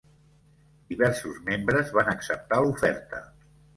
Diversos 0.93 1.37
membres 1.49 1.93
van 1.99 2.09
acceptar 2.15 2.63
l'oferta. 2.65 3.21